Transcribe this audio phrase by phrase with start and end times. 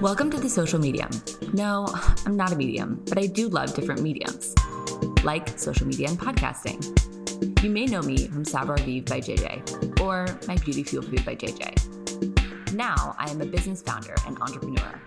[0.00, 1.10] Welcome to the social medium.
[1.52, 1.84] No,
[2.24, 4.54] I'm not a medium, but I do love different mediums,
[5.24, 6.78] like social media and podcasting.
[7.64, 11.34] You may know me from Savoir Vivre by JJ or my Beauty Fuel Food by
[11.34, 12.74] JJ.
[12.74, 15.00] Now I am a business founder and entrepreneur.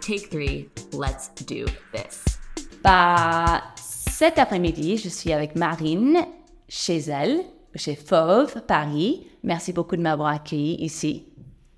[0.00, 2.24] Take three, let's do this.
[2.82, 6.24] Bah, cet après-midi, je suis avec Marine
[6.70, 7.44] chez elle,
[7.74, 9.26] chez Fauve, Paris.
[9.42, 11.27] Merci beaucoup de m'avoir accueilli ici.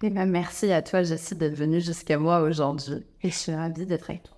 [0.02, 3.04] Eh ben, merci à toi, Jessie, d'être venue jusqu'à moi aujourd'hui.
[3.22, 4.36] Et je suis ravie d'être avec toi.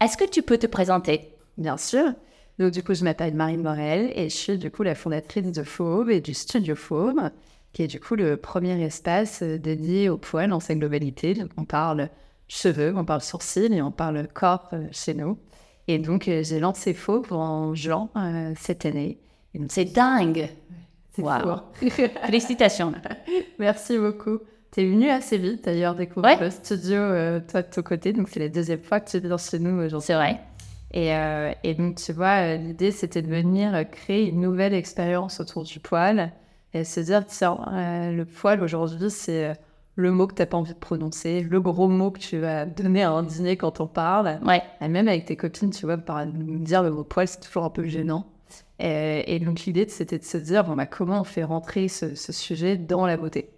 [0.00, 1.34] Est-ce que tu peux te présenter?
[1.58, 2.12] Bien sûr.
[2.58, 5.62] Donc, du coup, je m'appelle Marine Morel et je suis, du coup, la fondatrice de
[5.62, 7.30] Fauve et du Studio Fauve,
[7.72, 11.34] qui est, du coup, le premier espace euh, dédié au poil en sa globalité.
[11.34, 12.08] Donc, on parle
[12.48, 15.38] cheveux, on parle sourcils et on parle corps euh, chez nous.
[15.86, 19.18] Et donc, euh, j'ai lancé Fauve en juin euh, cette année.
[19.52, 20.48] Et donc, C'est dingue.
[21.14, 21.30] c'est Wow.
[21.30, 21.64] hein.
[22.26, 22.92] Félicitations.
[23.58, 24.38] Merci beaucoup.
[24.74, 26.44] Tu es venu assez vite d'ailleurs découvrir Ouais.
[26.44, 28.12] le studio, euh, toi de ton côté.
[28.12, 30.06] Donc, c'est la deuxième fois que tu viens chez nous aujourd'hui.
[30.06, 30.40] C'est vrai.
[30.92, 34.74] Et, euh, et donc, tu vois, euh, l'idée, c'était de venir euh, créer une nouvelle
[34.74, 36.32] expérience autour du poil
[36.72, 39.52] et se dire, tiens, euh, le poil aujourd'hui, c'est
[39.94, 42.66] le mot que tu n'as pas envie de prononcer, le gros mot que tu vas
[42.66, 44.40] donner à un dîner quand on parle.
[44.44, 44.60] Ouais.
[44.80, 47.70] Et même avec tes copines, tu vois, par dire le mot poil, c'est toujours un
[47.70, 48.26] peu gênant.
[48.80, 52.16] Et, et donc, l'idée, c'était de se dire, bon, bah, comment on fait rentrer ce,
[52.16, 53.50] ce sujet dans la beauté?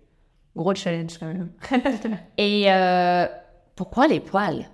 [0.57, 1.51] Gros challenge quand même.
[2.39, 3.27] Et euh,
[3.77, 4.65] pourquoi les poils?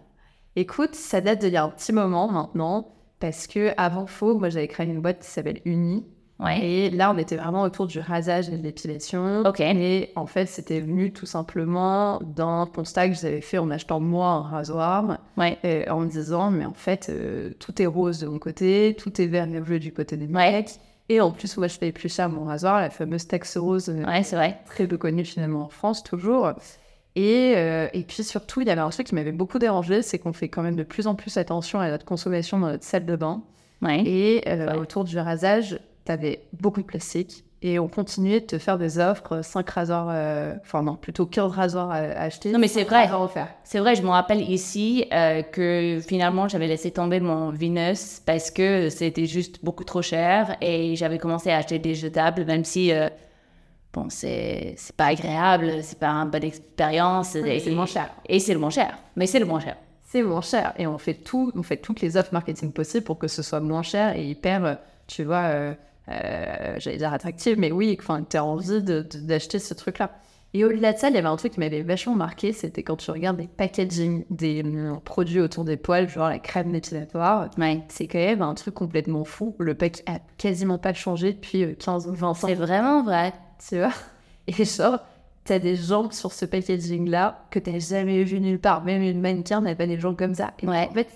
[0.57, 2.89] Écoute, ça date d'il y a un petit moment maintenant,
[3.19, 6.07] parce que avant Faux, moi j'avais créé une boîte qui s'appelle Uni.
[6.41, 6.59] Ouais.
[6.65, 9.43] Et là, on était vraiment autour du rasage et de l'épilation.
[9.47, 9.61] Ok.
[9.61, 14.27] Et en fait, c'était venu tout simplement d'un constat que j'avais fait en achetant moi
[14.29, 15.57] un rasoir, Ouais.
[15.89, 19.27] en me disant, mais en fait, euh, tout est rose de mon côté, tout est
[19.27, 20.65] vert et bleu du côté des Ouais.
[21.09, 24.05] Et en plus, moi, je fais plus cher mon rasoir, la fameuse Tex Rose, euh,
[24.05, 24.59] Ouais, c'est vrai.
[24.67, 26.53] très peu connue finalement en France, toujours.
[27.17, 30.19] Et, euh, et puis surtout, il y avait un truc qui m'avait beaucoup dérangé, c'est
[30.19, 33.05] qu'on fait quand même de plus en plus attention à notre consommation dans notre salle
[33.05, 33.43] de bain.
[33.83, 34.03] Ouais.
[34.07, 34.79] Et euh, Ouais.
[34.79, 37.45] autour du rasage, tu avais beaucoup de plastique.
[37.65, 41.53] Et on continuait de te faire des offres, 5 rasoirs, euh, enfin non, plutôt 15
[41.53, 42.51] rasoirs à, à acheter.
[42.51, 43.09] Non, mais c'est 5 vrai.
[43.63, 48.51] C'est vrai, je me rappelle ici euh, que finalement j'avais laissé tomber mon Venus parce
[48.51, 52.91] que c'était juste beaucoup trop cher et j'avais commencé à acheter des jetables, même si
[52.93, 53.09] euh,
[53.93, 57.37] bon, c'est pas agréable, c'est pas une bonne expérience.
[57.37, 58.11] Et- c'est le moins cher.
[58.29, 58.99] Et c'est le moins cher.
[59.15, 59.77] Mais c'est le moins cher.
[60.05, 60.75] C'est moins cher.
[60.79, 63.61] Et on fait tout, on fait toutes les offres marketing possibles pour que ce soit
[63.61, 64.75] moins cher et hyper, euh,
[65.07, 65.45] tu vois,
[66.09, 69.75] euh, euh, j'allais dire attractif, mais oui, enfin, tu as envie de- de- d'acheter ce
[69.75, 70.11] truc-là.
[70.55, 72.97] Et au-delà de ça, il y avait un truc qui m'avait vachement marqué, c'était quand
[72.97, 77.81] tu regardes les packaging des hum, produits autour des poils, genre la crème dépilatoire, Ouais.
[77.89, 79.57] c'est quand même un truc complètement fou.
[79.59, 83.33] Le pack a quasiment pas changé depuis euh, 15 ou 20 ans C'est vraiment vrai.
[83.67, 83.93] tu vois?
[84.47, 84.99] Et genre,
[85.45, 88.85] t'as des gens sur ce packaging-là que t'as jamais vu nulle part.
[88.85, 90.53] Même une mannequin n'a pas des gens comme ça.
[90.61, 90.89] Et Ouais.
[90.91, 91.09] En fait,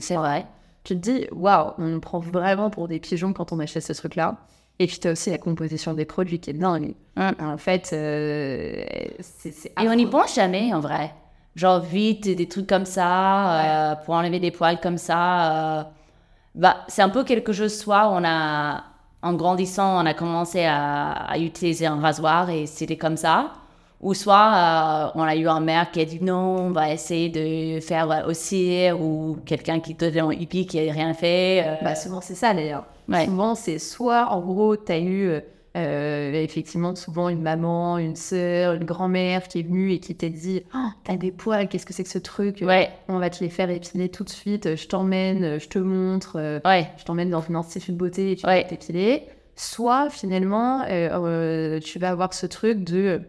[0.00, 0.46] C'est vrai.
[0.88, 3.92] Tu te dis, waouh, on nous prend vraiment pour des pigeons quand on achète ce
[3.92, 4.36] truc-là.
[4.78, 6.94] Et puis t'as aussi la composition des produits qui est dingue.
[7.16, 8.84] En fait, euh,
[9.20, 11.12] c'est Et on n'y pense jamais en vrai.
[11.56, 15.80] Genre vite, des trucs comme ça, euh, pour enlever des poils comme ça.
[15.80, 15.82] euh,
[16.54, 18.84] bah, c'est un peu quelque chose, soit on a,
[19.22, 23.52] en grandissant, on a commencé à, à utiliser un rasoir et c'était comme ça.
[24.00, 24.52] Ou soit
[25.14, 28.10] euh, on a eu un mère qui a dit non, on va essayer de faire
[28.10, 31.64] euh, au cire ou quelqu'un qui te donne un hippie qui n'a rien fait.
[31.66, 32.84] euh, Bah, souvent, c'est ça d'ailleurs.
[33.08, 33.24] Ouais.
[33.24, 35.30] Souvent, c'est soit, en gros, tu as eu
[35.76, 40.28] euh, effectivement souvent une maman, une sœur, une grand-mère qui est venue et qui t'a
[40.28, 42.58] dit oh, T'as des poils, qu'est-ce que c'est que ce truc?
[42.62, 46.60] Ouais, On va te les faire épiler tout de suite, je t'emmène, je te montre,
[46.64, 49.24] ouais, je t'emmène dans une institut de beauté et tu vas t'épiler.
[49.56, 50.84] Soit, finalement,
[51.82, 53.22] tu vas avoir ce truc de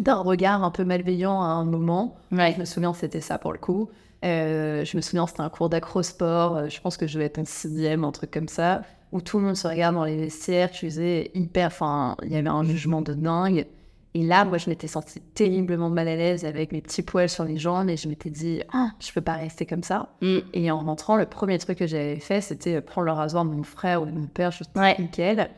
[0.00, 2.16] d'un regard un peu malveillant à un moment.
[2.32, 2.52] ouais.
[2.54, 3.88] Je me souviens, c'était ça pour le coup.
[4.24, 6.56] Euh, je me souviens, c'était un cours d'acrosport.
[6.56, 9.38] euh, Je pense que je devais être en sixième, un truc comme ça, où tout
[9.38, 10.70] le monde se regarde dans les vestiaires.
[10.70, 11.68] Tu faisais hyper.
[11.68, 13.66] Enfin, il y avait un jugement de dingue.
[14.14, 17.44] Et là, moi, je m'étais sentie terriblement mal à l'aise avec mes petits poils sur
[17.44, 20.08] les jambes et je m'étais dit, ah, je peux pas rester comme ça.
[20.20, 20.38] Mm.
[20.52, 23.50] Et en rentrant, le premier truc que j'avais fait, c'était euh, prendre le rasoir de
[23.50, 24.96] mon frère ou de mon père, juste Ouais.
[24.98, 25.48] nickel,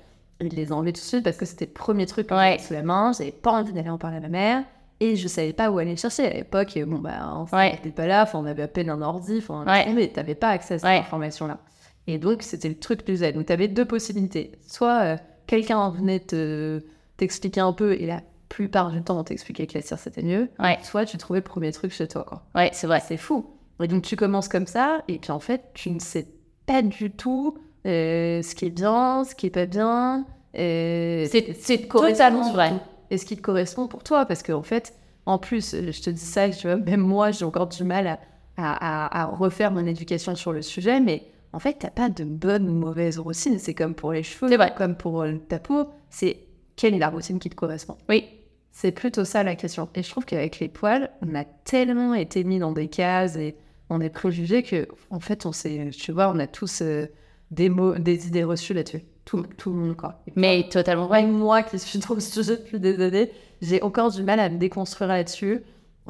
[0.48, 2.52] de les enlever tout de suite parce que c'était le premier truc que Ouais.
[2.56, 3.12] j'avais sous la main.
[3.16, 4.64] J'avais pas envie d'aller en parler à ma mère.
[5.00, 6.26] Et je savais pas où aller chercher.
[6.26, 7.76] À l'époque, bon, bah, on Ouais.
[7.96, 9.92] pas là, enfin, on avait à peine un ordi, enfin, Ouais.
[9.92, 11.58] mais t'avais pas accès à cette information-là.
[12.06, 13.32] Et donc, c'était le truc plus Z.
[13.32, 14.52] Donc, t'avais deux possibilités.
[14.66, 15.16] Soit euh,
[15.48, 16.80] quelqu'un venait te,
[17.16, 20.48] t'expliquer un peu, et la plupart du temps, on t'expliquait que la cire, c'était mieux.
[20.82, 22.42] Soit tu trouvais le premier truc chez toi, quoi.
[22.54, 23.00] Ouais, c'est vrai.
[23.04, 23.46] C'est fou.
[23.82, 26.28] Et donc, tu commences comme ça, et puis en fait, tu ne sais
[26.66, 30.26] pas du tout ce qui est bien, ce qui est pas bien.
[30.58, 32.72] euh, C'est- totalement vrai.
[33.10, 34.94] Et ce qui te correspond pour toi, parce qu'en fait,
[35.26, 38.06] en plus, euh, je te dis ça, tu vois, même moi, j'ai encore du mal
[38.06, 38.18] à,
[38.56, 42.24] à, à- à refaire mon éducation sur le sujet, mais en fait, t'as pas de
[42.24, 43.58] bonne ou mauvaise routine.
[43.58, 44.72] C'est comme pour les cheveux, vrai.
[44.76, 45.88] comme pour euh, ta peau.
[46.10, 46.38] C'est
[46.76, 47.96] quelle est la routine qui te correspond?
[48.08, 48.24] Oui.
[48.70, 49.90] C'est plutôt ça la question.
[49.94, 53.54] Et je trouve qu'avec les poils, on a tellement été mis dans des cases et
[53.90, 57.06] on est préjugé que, en fait, on sait, tu vois, on a tous euh,
[57.52, 59.02] des mots, des idées reçues là-dessus.
[59.24, 60.20] Tout, tout le monde, quoi.
[60.26, 61.24] Et Mais totalement vrai.
[61.24, 64.58] moi qui suis dans ce sujet depuis des années, j'ai encore du mal à me
[64.58, 65.62] déconstruire là-dessus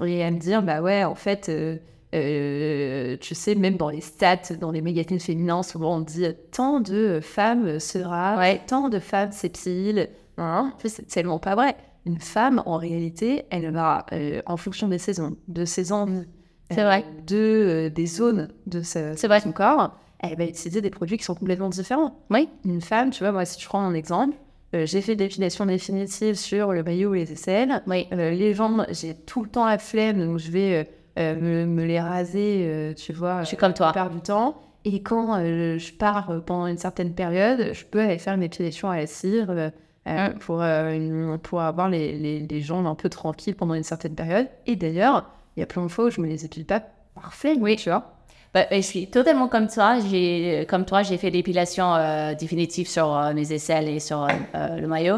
[0.03, 1.77] et à me dire, bah ouais, en fait, euh,
[2.15, 6.81] euh, tu sais, même dans les stats, dans les magazines féminins, souvent on dit tant
[6.81, 8.61] de femmes sera, Ouais.
[8.67, 10.09] tant de femmes s'épilent.
[10.38, 10.73] Hein?
[10.75, 11.77] En fait, c'est tellement pas vrai.
[12.06, 16.27] Une femme, en réalité, elle va, euh, en fonction des saisons, de ses envies,
[16.71, 17.05] C'est vrai.
[17.27, 19.41] de, des zones de sa- C'est vrai.
[19.41, 22.49] son corps, elle va utiliser des produits qui sont complètement différents Oui.
[22.65, 24.37] une femme, tu vois, moi, si je prends un exemple,
[24.75, 27.83] euh, j'ai fait l'épilation définitive sur le maillot ou les aisselles.
[27.87, 28.07] Oui.
[28.13, 30.89] Euh, les jambes, j'ai tout le temps la flemme, donc je vais
[31.19, 33.43] euh, me, me les raser, tu vois.
[33.43, 33.87] Je suis comme toi.
[33.89, 34.63] La plupart du temps.
[34.85, 38.97] Et quand je pars pendant une certaine période, je peux aller faire une épilation à
[38.97, 39.71] la cire
[40.05, 40.39] Mm.
[40.41, 44.49] pour, une- pour avoir les, les, les jambes un peu tranquilles pendant une certaine période.
[44.67, 46.83] Et d'ailleurs, il y a plein de fois où je me les épile pas
[47.15, 47.77] par flemme, Oui.
[47.77, 48.17] tu vois.
[48.54, 49.99] Bah, je suis totalement comme toi.
[50.10, 54.28] J'ai, comme toi, j'ai fait l'épilation euh, définitive sur euh, mes aisselles et sur euh,
[54.54, 55.16] euh, le maillot.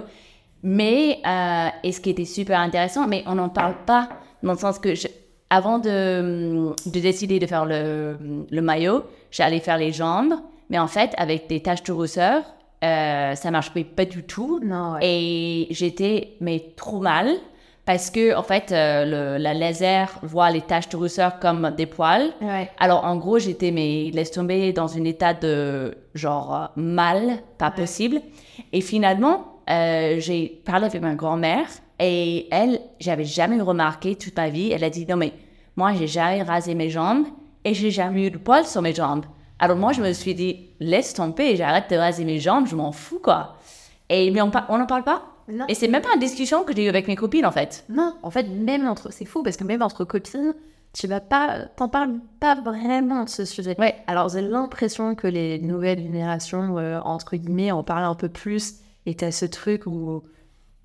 [0.62, 4.08] Mais, euh, et ce qui était super intéressant, mais on n'en parle pas
[4.42, 5.08] dans le sens que je-
[5.50, 8.16] avant de, de décider de faire le,
[8.50, 10.34] le maillot, j'allais faire les jambes.
[10.70, 12.42] Mais en fait, avec des taches de rousseur,
[12.84, 14.60] euh, ça marchait pas du tout.
[14.62, 15.00] Non, ouais.
[15.02, 17.28] Et j'étais mais trop mal
[17.86, 21.86] parce que en fait euh, le, la laser voit les taches de rousseur comme des
[21.86, 22.32] poils.
[22.40, 22.70] Ouais.
[22.78, 28.20] Alors en gros j'étais mais laisse tomber dans un état de genre mal, pas possible.
[28.72, 31.66] Et finalement euh, j'ai parlé avec ma grand-mère
[31.98, 34.72] et elle j'avais jamais remarqué toute ma vie.
[34.72, 35.32] Elle a dit non mais
[35.76, 37.26] moi j'ai jamais rasé mes jambes
[37.64, 39.26] et j'ai jamais eu de poils sur mes jambes.
[39.58, 42.92] Alors moi je me suis dit laisse tomber, j'arrête de raser mes jambes, je m'en
[42.92, 43.56] fous quoi.
[44.08, 45.33] Et mais on on n'en parle pas?
[45.48, 45.66] Non.
[45.68, 47.84] Et c'est même pas une discussion que j'ai eue avec mes copines en fait.
[47.88, 49.12] Non, en fait, même entre.
[49.12, 50.54] C'est fou parce que même entre copines,
[50.92, 51.66] tu vas pas.
[51.76, 53.74] T'en parles pas vraiment de ce sujet.
[53.78, 53.94] Ouais.
[54.06, 58.76] Alors, j'ai l'impression que les nouvelles générations, euh, entre guillemets, en parlent un peu plus.
[59.06, 60.22] Et t'as ce truc où.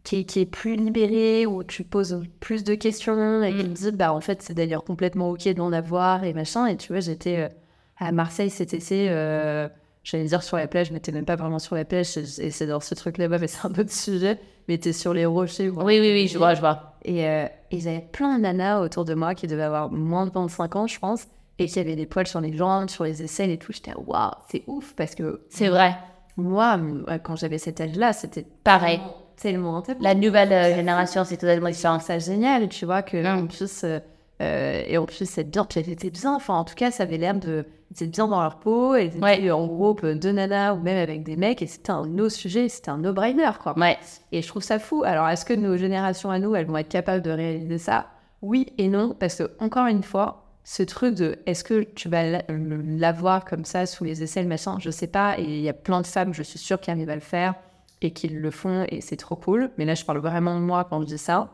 [0.06, 3.74] Qui est, qui est plus libéré, où tu poses plus de questions et qui me
[3.74, 6.68] dit, bah en fait, c'est d'ailleurs complètement ok d'en avoir et machin.
[6.68, 7.50] Et tu vois, j'étais euh,
[7.98, 9.68] à Marseille cet été, euh,
[10.04, 12.68] j'allais dire sur la plage, mais t'es même pas vraiment sur la plage, et c'est
[12.68, 14.38] dans ce truc là-bas, mais c'est un autre sujet.
[14.68, 15.68] Mais t'es sur les rochers.
[15.70, 15.88] voilà.
[15.88, 16.94] Oui, oui, oui, je vois, je vois.
[17.04, 20.32] Et, euh, et j'avais plein de nanas autour de moi qui devaient avoir moins de
[20.32, 21.24] 25 ans, je pense,
[21.58, 23.72] et qui avaient des poils sur les jambes, sur les aisselles et tout.
[23.74, 25.96] J'étais, waouh, c'est ouf, parce que C'est vrai.
[26.38, 26.80] moi,
[27.24, 29.00] quand j'avais cet âge-là, c'était Pareil.
[29.42, 32.00] tellement tellement La nouvelle euh, génération, c'est totalement différent.
[32.00, 33.44] ça génial, tu vois, que Mm.
[33.44, 34.00] en plus, euh,
[34.42, 37.04] euh, et en plus, c'est bien, puis elles étaient bien, enfin, en tout cas, ça
[37.04, 39.52] avait l'air de, étaient bien dans leur peau, elles étaient Ouais.
[39.52, 42.90] en groupe de nanas ou même avec des mecs, et c'était un no sujet, c'était
[42.90, 43.78] un no-brainer, quoi.
[43.78, 43.98] Ouais.
[44.32, 45.04] Et je trouve ça fou.
[45.06, 48.08] Alors, est-ce que nos générations à nous, elles vont être capables de réaliser ça?
[48.42, 52.42] Oui et non, parce que, encore une fois, ce truc de est-ce que tu vas
[52.48, 55.38] l'avoir comme ça sous les aisselles, machin, je sais pas.
[55.40, 57.56] Et il y a plein de femmes, je suis sûre, qui arrivent à le faire
[58.02, 59.72] et qui le font, et c'est trop cool.
[59.78, 61.50] Mais là, je parle vraiment de moi quand je dis ça.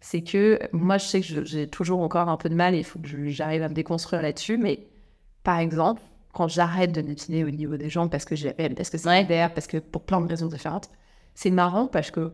[0.00, 2.84] C'est que moi, je sais que j'ai toujours encore un peu de mal et il
[2.84, 4.56] faut que j'arrive à me déconstruire là-dessus.
[4.56, 4.86] Mais
[5.42, 6.00] par exemple,
[6.32, 9.22] quand j'arrête de m'épiler au niveau des jambes parce que j'ai parce que c'est Ouais.
[9.22, 10.88] l'hiver, parce que pour plein de raisons différentes,
[11.34, 12.32] c'est marrant parce que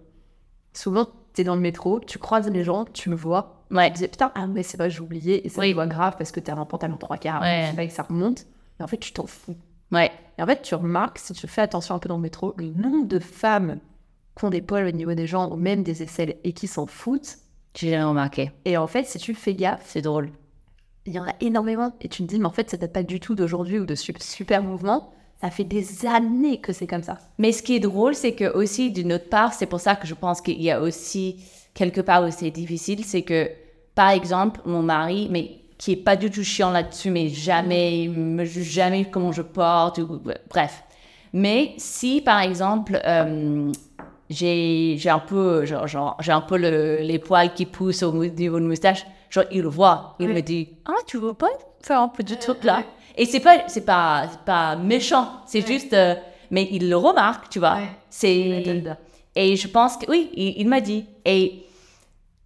[0.75, 3.91] souvent, tu es dans le métro, tu croises les gens, tu me vois, Ouais.
[3.93, 5.71] tu dis putain, ah mais c'est vrai, j'ai oublié, et ça Oui.
[5.71, 7.71] te voit grave parce que tu as un pantalon trois quarts, Ouais.
[7.71, 8.47] tu sais que ça remonte,
[8.79, 9.57] et en fait, tu t'en fous.
[9.91, 10.11] Ouais.
[10.39, 12.67] Et en fait, tu remarques, si tu fais attention un peu dans le métro, le
[12.69, 13.79] nombre de femmes
[14.37, 16.87] qui ont des poils au niveau des jambes ou même des aisselles et qui s'en
[16.87, 17.39] foutent.
[17.77, 18.53] J'ai jamais remarqué.
[18.65, 20.31] Et en fait, si tu fais gaffe, C'est drôle.
[21.07, 21.93] il y en a énormément.
[22.01, 23.95] Et tu te dis, mais en fait, ça date pas du tout d'aujourd'hui ou de
[23.95, 25.13] su- super mouvement.
[25.41, 27.19] Ça fait des années que c'est comme ça.
[27.39, 30.07] Mais ce qui est drôle, c'est que aussi, d'une autre part, c'est pour ça que
[30.07, 33.51] je pense qu'il y a aussi quelque part où c'est difficile, c'est que,
[33.95, 38.45] par exemple, mon mari, mais qui est pas du tout chiant là-dessus, mais jamais, me
[38.45, 40.85] juge jamais comment je porte, ou, bref.
[41.33, 43.73] Mais si, par exemple, euh,
[44.35, 48.59] j'ai un peu, genre, genre, j'ai un peu le- les poils qui poussent au niveau
[48.61, 51.49] de moustache, genre, il le voit, il me dit, ah, tu veux pas
[51.83, 52.83] faire un peu de truc là?
[53.17, 56.15] Et c'est pas, c'est pas, pas méchant, c'est juste, euh,
[56.51, 57.79] mais il le remarque, tu vois.
[58.11, 58.73] C'est
[59.37, 61.05] et je pense que oui, il, il m'a dit.
[61.25, 61.65] Et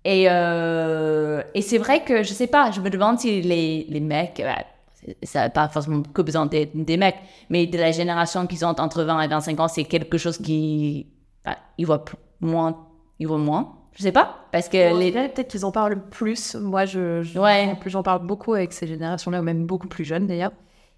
[0.04, 4.00] et euh, et c'est vrai que je sais pas, je me demande si les les
[4.00, 4.42] mecs,
[5.22, 7.16] ça n'a pas forcément que besoin des, des mecs,
[7.50, 11.06] mais de la génération qui sont entre 20 et 25 ans, c'est quelque chose qui,
[11.50, 12.04] bah, ils voient
[12.40, 12.86] moins,
[13.18, 13.74] ils voient moins.
[13.94, 15.10] Je sais pas, parce que Bon, les...
[15.10, 16.54] peut-être qu'ils en parlent plus.
[16.54, 17.68] Moi, je, je- Ouais.
[17.70, 20.52] en plus, j'en parle beaucoup avec ces générations-là, ou même beaucoup plus jeunes d'ailleurs.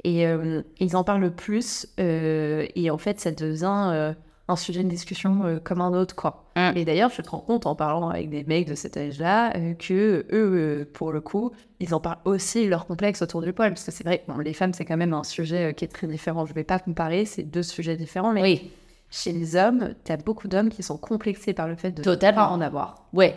[0.05, 1.87] Et euh, ils en parlent plus.
[1.99, 4.13] euh, et en fait, ça devient euh,
[4.49, 6.45] un sujet de discussion euh, comme un autre, quoi.
[6.57, 6.73] Mm.
[6.77, 10.27] Et d'ailleurs, je te rends compte en parlant avec des mecs de cet âge-là que
[10.33, 13.71] eux, pour le coup, ils en parlent aussi leur complexe autour du poil.
[13.71, 16.07] Parce que c'est vrai, bon, les femmes, c'est quand même un sujet qui est très
[16.07, 16.45] différent.
[16.45, 18.33] Je vais pas comparer, c'est deux sujets différents.
[18.33, 18.71] Mais Oui,
[19.11, 22.47] chez les hommes, tu as beaucoup d'hommes qui sont complexés par le fait de Totalement.
[22.47, 23.07] pas en avoir.
[23.13, 23.35] ouais,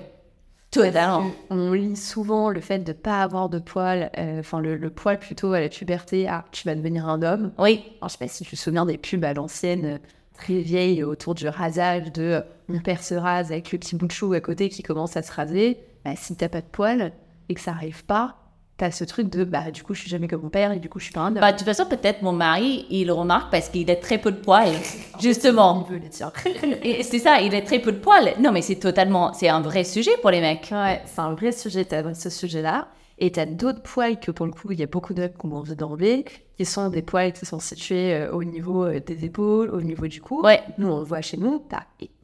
[0.71, 1.31] totalement.
[1.49, 5.19] On lit souvent le fait de pas avoir de poils, euh, enfin le, le poil
[5.19, 7.51] plutôt à la puberté, ah, tu vas devenir un homme.
[7.59, 9.97] Oui, Alors, je sais pas si tu te souviens des pubs à l'ancienne, euh,
[10.33, 14.07] très vieilles, autour du rasage de euh, mon père se rase avec le petit bout
[14.07, 15.77] de chou à côté qui commence à se raser.
[16.05, 17.11] Bah, si t'as pas de poils
[17.49, 18.35] et que ça arrive pas,
[18.77, 20.89] t'as ce truc de bah du coup je suis jamais comme mon père et du
[20.89, 21.39] coup je suis pas un homme.
[21.41, 24.31] bah, de toute façon, peut-être mon mari, il le remarque parce qu'il a très peu
[24.31, 24.73] de poils,
[25.21, 25.85] justement.
[25.89, 26.01] Il veut.
[26.83, 28.33] Et c'est ça, il a très peu de poils.
[28.39, 30.69] Non, mais c'est totalement, c'est un vrai sujet pour les mecs.
[30.71, 32.87] Ouais, c'est un vrai sujet, t'as ce sujet-là.
[33.19, 35.55] Et t'as d'autres poils que pour le coup, il y a beaucoup d'hommes qui ont
[35.55, 36.25] envie d'enlever,
[36.57, 40.07] qui sont des poils qui sont situés euh, au niveau euh, des épaules, au niveau
[40.07, 40.41] du cou.
[40.41, 41.83] Ouais, Nous, on le voit chez nous, t'as,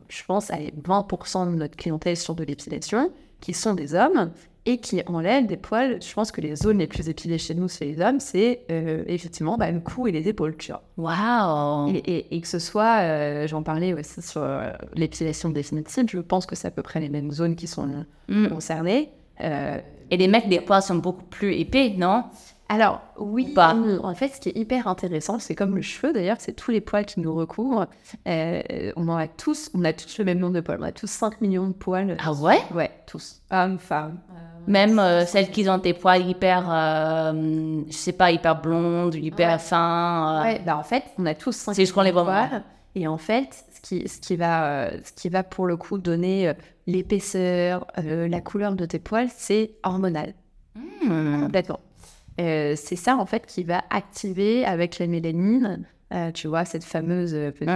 [0.09, 4.31] je pense, allez, 20% de notre clientèle sur de l'épilation, qui sont des hommes
[4.71, 5.99] et qui enlèvent des poils.
[6.01, 9.03] Je pense que les zones les plus épilées chez nous, chez les hommes, c'est euh,
[9.07, 10.83] effectivement bah, le cou et les épaules, tu vois.
[10.97, 11.89] waouh.
[11.95, 16.19] Et, et- et que ce soit, euh, j'en parlais aussi sur euh, l'épilation définitive, je
[16.19, 17.87] pense que c'est à peu près les mêmes zones qui sont
[18.27, 18.47] Mm.
[18.49, 19.09] concernées.
[19.41, 19.79] Euh,
[20.11, 22.23] Et les mecs, des poils sont beaucoup plus épais, non?
[22.69, 26.53] Alors, oui, en fait, ce qui est hyper intéressant, c'est comme le cheveu d'ailleurs, c'est
[26.53, 27.87] tous les poils qui nous recouvrent.
[28.27, 28.61] Euh,
[28.95, 31.09] on en a tous, on a tous le même nombre de poils, on a tous
[31.09, 32.15] 5 millions de poils.
[32.23, 32.59] Ah ouais?
[32.73, 33.41] Ouais, tous.
[33.51, 34.19] Hommes, femmes.
[34.67, 39.53] Même euh, celles qui ont des poils hyper, euh, je sais pas, hyper blondes, hyper
[39.53, 39.57] Ouais.
[39.59, 40.39] fins.
[40.39, 42.63] euh, Ouais, bah en fait, on a tous 5 C'est juste qu'on les voit poils.
[42.95, 45.97] Et en fait, ce qui, ce, qui va, euh, ce qui va pour le coup
[45.97, 46.53] donner euh,
[46.87, 50.33] l'épaisseur, euh, la couleur de tes poils, c'est hormonal.
[50.75, 51.43] hmm.
[51.45, 51.79] Complètement.
[52.39, 56.83] Euh, c'est ça, en fait, qui va activer avec la mélanine, euh, tu vois, cette
[56.83, 57.67] fameuse euh, petite-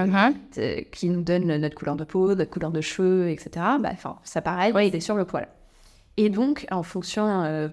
[0.58, 0.86] Mhm.
[0.92, 3.50] qui nous donne notre couleur de peau, notre couleur de cheveux, etc.
[3.80, 3.92] Bah,
[4.24, 4.90] ça pareil, Oui.
[4.92, 5.48] c'est sur le poil.
[6.18, 7.26] Et donc, en fonction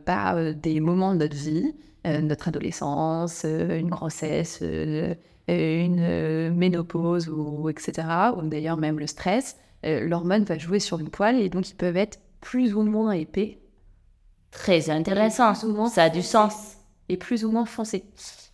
[0.06, 4.62] bah, des moments de notre vie, notre adolescence, une grossesse,
[5.48, 11.38] une ménopause, ou, etc., ou d'ailleurs même le stress, l'hormone va jouer sur le poil
[11.40, 13.58] et donc ils peuvent être plus ou moins épais
[14.50, 15.54] Très intéressant.
[15.88, 16.76] Ça a du sens.
[17.10, 18.04] Et plus ou moins foncés.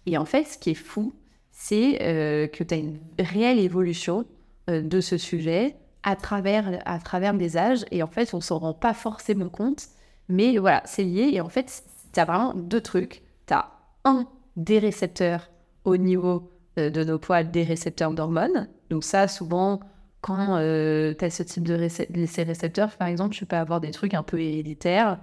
[0.06, 1.14] Et en fait, ce qui est fou,
[1.50, 4.24] c'est euh, que tu as une réelle évolution
[4.70, 7.84] euh, de ce sujet à travers, à travers des âges.
[7.90, 9.86] Et en fait, on s'en rend pas forcément compte.
[10.28, 11.30] Mais voilà, c'est lié.
[11.32, 13.22] Et en fait, tu as vraiment deux trucs.
[13.46, 13.70] Tu as
[14.04, 15.50] un, des récepteurs
[15.84, 18.68] au niveau euh, de nos poils, des récepteurs d'hormones.
[18.88, 19.80] Donc ça, souvent,
[20.22, 20.56] quand
[21.18, 24.22] tu as ce type de ces récepteurs, par exemple, tu peux avoir des trucs un
[24.22, 25.18] peu héréditaires.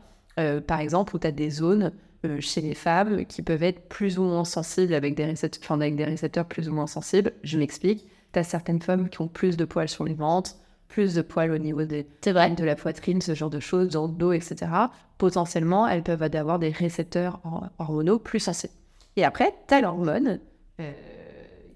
[0.67, 1.91] Par exemple, où tu as des zones
[2.39, 5.95] chez les femmes qui peuvent être plus ou moins sensibles avec des, récept- enfin, avec
[5.95, 7.31] des récepteurs plus ou moins sensibles.
[7.43, 8.05] Je m'explique.
[8.33, 10.55] Tu as certaines femmes qui ont plus de poils sur les ventres,
[10.87, 12.51] plus de poils au niveau des, vrai.
[12.51, 14.71] de la poitrine, ce genre de choses, dans le dos, etc.
[15.17, 18.73] Potentiellement, elles peuvent avoir des récepteurs hor- hormonaux plus sensibles.
[19.15, 20.39] Et après, tu as l'hormone
[20.79, 20.91] euh,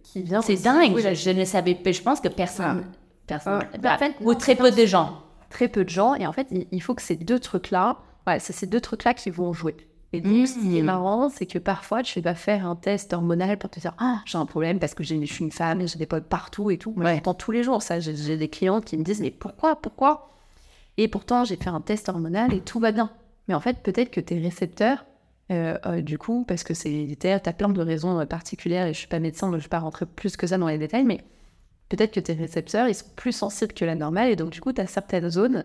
[0.03, 0.41] qui vient.
[0.41, 0.97] C'est dingue.
[0.97, 1.91] Je, ne savais pas.
[1.91, 2.85] Je pense que personne.
[3.27, 3.61] Personne.
[3.73, 3.77] Ah.
[3.77, 5.21] bah, En fait, ou très peu de gens.
[5.49, 6.15] très peu de gens.
[6.15, 9.13] Et en fait, il, il faut que ces deux trucs-là, ouais, c'est ces deux trucs-là
[9.13, 9.75] qui vont jouer.
[10.13, 10.85] Et donc, ce qui est Mhm.
[10.85, 14.37] marrant, c'est que parfois, tu vas faire un test hormonal pour te dire Ah, j'ai
[14.37, 16.93] un problème parce que je suis une femme et j'ai des poils partout et tout.
[16.95, 17.15] Moi, Ouais.
[17.15, 17.99] j'entends tous les jours ça.
[17.99, 20.31] J'ai- des clientes qui me disent Mais pourquoi Pourquoi?
[20.97, 23.11] Et pourtant, j'ai fait un test hormonal et tout va bien.
[23.47, 25.05] Mais en fait, peut-être que tes récepteurs,
[25.51, 28.87] euh, euh, du coup, parce que c'est héréditaire, tu as plein de raisons euh, particulières
[28.87, 30.77] et je suis pas médecin, donc je vais pas rentrer plus que ça dans les
[30.77, 31.21] détails, mais
[31.89, 34.73] peut-être que tes récepteurs, ils sont plus sensibles que la normale, et donc du coup,
[34.73, 35.63] tu as certaines zones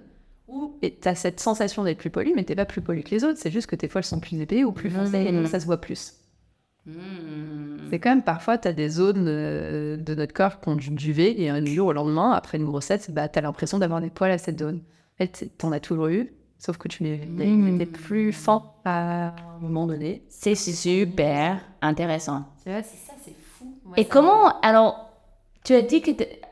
[0.53, 3.25] où tu as cette sensation d'être plus poli, mais t'es pas plus poli que les
[3.25, 5.59] autres, c'est juste que tes poils sont plus épais ou plus foncés, et donc ça
[5.61, 6.15] se voit plus.
[7.91, 10.91] C'est quand même, parfois, tu as des zones euh, de notre corps qui ont du
[10.91, 14.11] duvet, et un jour au lendemain, après une grossesse, bah, tu as l'impression d'avoir des
[14.11, 14.77] poils à cette zone.
[14.79, 17.75] En fait, t'en as toujours eu, sauf que tu les les- Mm.
[17.77, 20.25] étais plus fin à un moment donné.
[20.29, 22.47] C'est super intéressant.
[22.65, 23.77] C'est ça, c'est fou.
[23.97, 25.11] Et comment, alors,
[25.65, 26.11] tu as dit que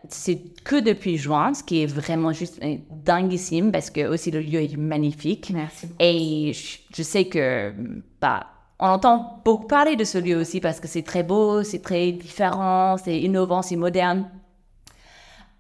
[0.08, 4.40] c'est que depuis juin, ce qui est vraiment juste euh, dinguissime parce que aussi le
[4.40, 5.50] lieu est magnifique.
[5.54, 5.88] Merci.
[5.98, 7.72] Et je, je sais que,
[8.20, 8.46] bah,
[8.78, 12.12] on entend beaucoup parler de ce lieu aussi parce que c'est très beau, c'est très
[12.12, 14.26] différent, c'est innovant, c'est moderne.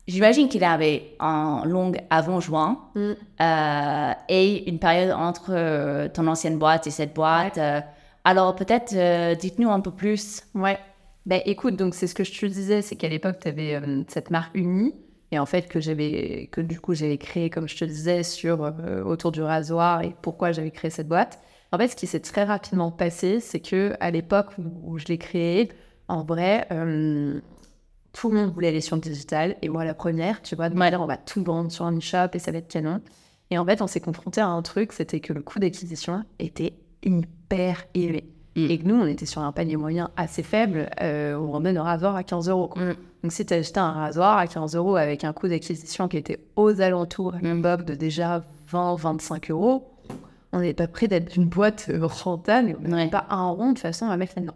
[0.08, 3.12] J'imagine qu'il y avait un long avant juin Mm.
[3.42, 7.58] euh, et une période entre euh, ton ancienne boîte et cette boîte.
[7.58, 7.80] euh,
[8.24, 10.42] alors peut-être euh, dites-nous un peu plus.
[10.54, 10.78] Ouais.
[11.30, 14.32] Bah écoute, donc c'est ce que je te disais, c'est qu'à l'époque, tu avais cette
[14.32, 14.96] marque unie
[15.30, 18.64] et en fait que j'avais que du coup j'avais créé comme je te disais sur
[18.64, 21.38] euh, autour du rasoir et pourquoi j'avais créé cette boîte.
[21.70, 25.18] En fait, ce qui s'est très rapidement passé, c'est que à l'époque où, je l'ai
[25.18, 25.68] créé,
[26.08, 27.40] en vrai, euh,
[28.12, 30.74] tout le monde voulait aller sur le digital et moi la première, tu vois, de
[30.74, 33.00] on va tout vendre sur un e-shop et ça va être canon.
[33.50, 36.74] Et en fait, on s'est confronté à un truc, c'était que le coût d'acquisition était
[37.04, 38.39] hyper élevé.
[38.56, 38.66] Mm.
[38.70, 40.90] Et que nous, on était sur un panier moyen assez faible.
[41.00, 42.70] Euh, on remet nos rasoirs à 15 euros.
[42.76, 42.92] Mm.
[43.22, 46.40] Donc, si tu achetais un rasoir à 15 euros avec un coût d'acquisition qui était
[46.56, 48.42] aux alentours, un bob de déjà
[48.72, 49.86] 20-25 euros,
[50.52, 52.76] on n'est pas prêt d'être une boîte euh, rentable.
[52.84, 53.08] On n'avait Ouais.
[53.10, 54.54] pas un rond de façon à mettre là-dedans.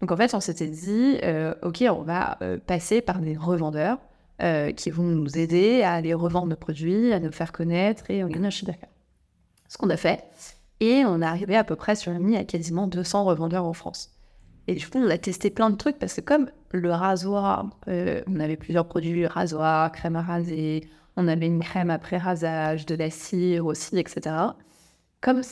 [0.00, 3.98] Donc, en fait, on s'était dit, euh, OK, on va euh, passer par des revendeurs
[4.74, 8.28] qui vont nous aider à aller revendre nos produits, à nous faire connaître et on
[8.28, 8.88] gagne un chiffre d'affaires.
[9.68, 10.24] Ce qu'on a fait.
[10.80, 13.72] Et on est arrivé à peu près sur une ligne à quasiment 200 revendeurs en
[13.74, 14.10] France.
[14.66, 18.22] Et du coup, on a testé plein de trucs parce que comme le rasoir, euh,
[18.26, 22.94] on avait plusieurs produits, rasoir, crème à raser, on avait une crème après rasage, de
[22.94, 24.34] la cire aussi, etc.
[25.20, 25.42] Comme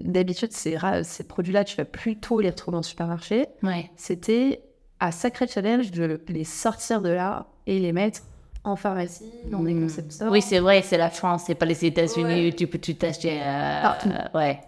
[0.00, 3.46] d'habitude, ces produits-là, tu vas plutôt les retrouver en supermarché.
[3.62, 3.90] Ouais.
[3.96, 4.62] C'était
[5.00, 8.20] un sacré challenge de les sortir de là et les mettre
[8.64, 9.82] en pharmacie, dans des Mm.
[9.82, 10.30] concept stores.
[10.32, 12.48] Oui, c'est vrai, c'est la France, c'est pas les États-Unis Ouais.
[12.52, 13.40] où tu peux tout acheter.
[13.42, 14.08] euh, Partout.
[14.10, 14.60] euh, ouais.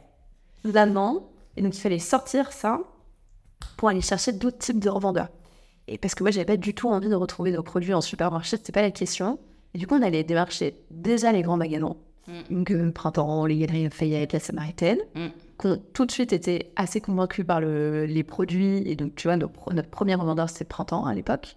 [0.64, 1.28] là-dedans.
[1.56, 2.80] Et donc, il fallait sortir ça
[3.76, 5.28] pour aller chercher d'autres types de revendeurs.
[5.88, 8.56] Et parce que moi, j'avais pas du tout envie de retrouver nos produits en supermarché,
[8.56, 9.38] c'était pas la question.
[9.74, 11.96] Et du coup, on allait démarcher déjà les grands magasins.
[12.50, 15.26] Donc, euh, Printemps, les Galeries Lafayette, la Samaritaine, Mm.
[15.60, 18.88] qui ont tout de suite été assez convaincus par le- les produits.
[18.88, 21.56] Et donc, tu vois, nos- notre premier revendeur, c'était Printemps à l'époque.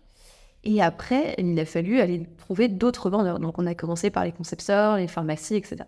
[0.64, 3.40] Et après, il a fallu aller trouver d'autres revendeurs.
[3.40, 5.84] Donc, on a commencé par les concept stores, les pharmacies, etc.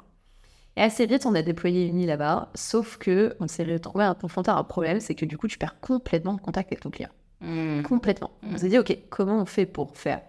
[0.76, 4.52] Et assez vite, on a déployé Uni là-bas, sauf que on s'est retrouvé à confronté
[4.52, 7.10] à un problème, c'est que du coup, tu perds complètement le contact avec ton client.
[7.40, 7.84] Mm.
[7.84, 8.32] Complètement.
[8.44, 10.22] On s'est dit, OK, comment on fait pour faire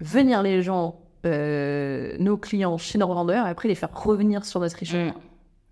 [0.00, 4.60] venir les gens, euh, nos clients chez nos revendeurs, et après les faire revenir sur
[4.60, 5.12] notre e-shop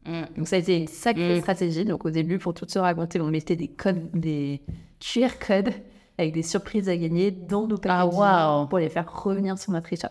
[0.07, 0.21] Mm.
[0.21, 0.27] Mm.
[0.37, 1.85] Donc ça a été une sacrée stratégie.
[1.85, 4.61] Donc au début, pour tout se raconter, on mettait des codes, des
[5.01, 5.73] QR codes
[6.19, 9.93] avec des surprises à gagner dans nos Ah, packaging pour les faire revenir sur notre
[9.95, 10.09] e-shop.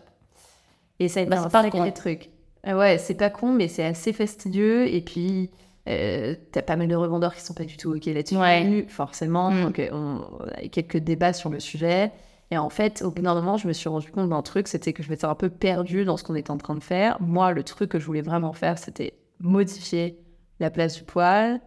[1.00, 1.90] Et ça a été Bah, un sacré con.
[1.92, 2.30] truc.
[2.62, 4.86] Ah ouais, c'est pas con, mais c'est assez fastidieux.
[4.92, 5.50] Et puis,
[5.88, 8.86] euh, t'as pas mal de revendeurs qui sont pas du tout OK là-dessus, Ouais.
[8.88, 9.50] forcément.
[9.50, 9.62] Mm.
[9.62, 12.10] Donc, euh, on, on a eu quelques débats sur le sujet.
[12.50, 14.92] Et en fait, au bout d'un moment, je me suis rendu compte d'un truc, c'était
[14.92, 17.16] que je m'étais un peu perdue dans ce qu'on était en train de faire.
[17.20, 20.18] Moi, le truc que je voulais vraiment faire, c'était modifier
[20.60, 21.60] la place du poil,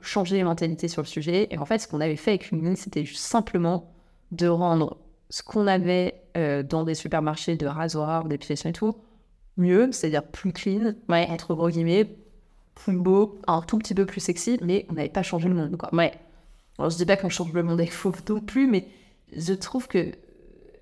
[0.00, 1.48] changer les mentalités sur le sujet.
[1.50, 3.92] Et en fait, ce qu'on avait fait avec Uni, c'était juste simplement
[4.32, 4.96] de rendre
[5.30, 8.94] ce qu'on avait euh, dans des supermarchés de rasoirs, d'épilation et tout,
[9.56, 11.26] mieux, c'est-à-dire plus clean, Ouais.
[11.30, 12.16] entre gros guillemets,
[12.74, 15.76] plus beau, un tout petit peu plus sexy, mais on n'avait pas changé le monde.
[15.76, 15.94] Quoi.
[15.94, 16.12] Ouais.
[16.78, 18.86] Alors, je dis pas qu'on change le monde avec Fauve non plus, mais
[19.34, 20.10] je trouve que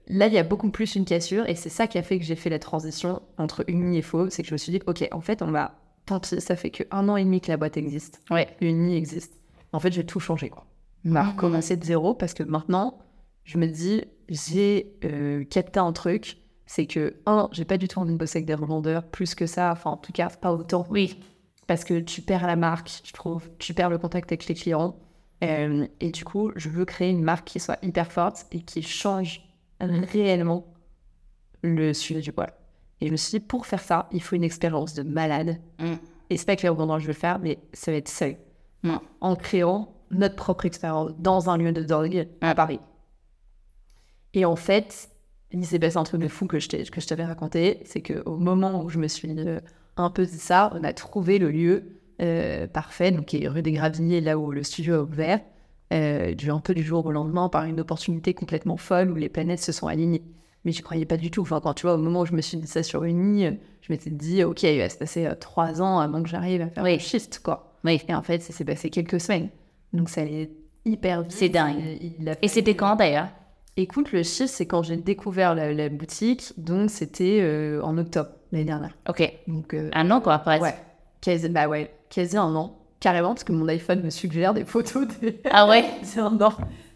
[0.09, 2.25] là, il y a beaucoup plus une cassure, et c'est ça qui a fait que
[2.25, 5.07] j'ai fait la transition entre Uni et Fauve, c'est que je me suis dit, ok,
[5.13, 7.57] en fait, on va, tant pis, ça fait que un an et demi que la
[7.57, 8.49] boîte existe, Ouais.
[8.61, 9.35] Uni existe.
[9.73, 10.67] En fait, je vais tout changer, quoi.
[11.07, 11.31] On va Mhm.
[11.31, 12.99] recommencer de zéro, parce que maintenant,
[13.45, 17.99] je me dis, j'ai euh, capté un truc, c'est que, un, j'ai pas du tout
[17.99, 20.87] envie de bosser avec des revendeurs, plus que ça, enfin, en tout cas, pas autant
[20.91, 21.21] Oui.
[21.67, 24.97] parce que tu perds la marque, je trouve, tu perds le contact avec les clients.
[25.43, 28.81] Euh, et du coup, je veux créer une marque qui soit hyper forte et qui
[28.83, 29.43] change
[29.81, 30.73] réellement
[31.63, 32.53] le sujet du poil.
[33.01, 35.61] Et je me suis dit, pour faire ça, il faut une expérience de malade.
[35.79, 35.95] Mm.
[36.31, 38.37] Et c'est pas que je veux le faire, mais ça va être seul.
[38.83, 38.97] Mm.
[39.21, 42.81] En créant notre propre expérience dans un lieu de dingue à Paris.
[44.33, 45.11] Et en fait,
[45.51, 47.81] il s'est passé un truc de fou que je que je t'avais raconté.
[47.85, 49.61] C'est qu'au moment où je me suis euh,
[49.97, 53.63] un peu dit ça, on a trouvé le lieu euh, parfait, donc qui est rue
[53.63, 55.41] des Gravilliers, là où le studio a ouvert,
[55.93, 59.29] euh, du, un peu du jour au lendemain, par une opportunité complètement folle où les
[59.29, 60.23] planètes se sont alignées.
[60.65, 61.43] Mais je croyais pas du tout.
[61.43, 63.45] Enfin, quand tu vois, au moment où je me suis dit ça sur Uni,
[63.83, 66.69] je m'étais dit, OK, il va se passer euh, trois ans avant que j'arrive à
[66.69, 66.95] faire Oui.
[66.95, 67.75] le shift, quoi.
[67.85, 68.01] Oui.
[68.09, 69.51] Et en fait, ça s'est passé quelques semaines.
[69.93, 70.51] Donc ça allait
[70.87, 71.33] hyper vite.
[71.33, 71.81] C'est dingue.
[71.81, 73.29] Et, il a Et fallu- c'était quand d'ailleurs?
[73.77, 78.31] Écoute, le shift, c'est quand j'ai découvert la, la boutique, donc c'était euh, en octobre
[78.53, 78.97] l'année dernière.
[79.09, 79.31] Ok.
[79.49, 80.63] Donc, euh, Un an quoi, presque.
[80.63, 80.75] ouais,
[81.21, 85.09] quasi, bah ouais, quasi un an, carrément, parce que mon iPhone me suggère des photos
[85.21, 85.41] des...
[85.51, 85.85] Ah ouais?
[86.03, 86.53] c'est un an